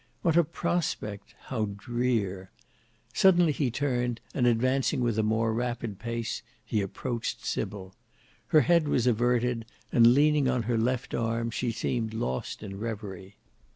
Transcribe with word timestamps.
What 0.23 0.35
a 0.35 0.43
prospect: 0.43 1.35
how 1.41 1.65
drear! 1.77 2.49
Suddenly 3.13 3.51
he 3.51 3.69
turned, 3.69 4.19
and 4.33 4.47
advancing 4.47 5.01
with 5.01 5.19
a 5.19 5.21
more 5.21 5.53
rapid 5.53 5.99
pace: 5.99 6.41
he 6.65 6.81
approached 6.81 7.45
Sybil. 7.45 7.93
Her 8.47 8.61
head 8.61 8.87
was 8.87 9.05
averted, 9.05 9.63
and 9.91 10.07
leaning 10.15 10.47
on 10.47 10.63
her 10.63 10.79
left 10.79 11.13
arm 11.13 11.51
she 11.51 11.71
seemed 11.71 12.15
lost 12.15 12.63
in 12.63 12.79
reverie. 12.79 13.35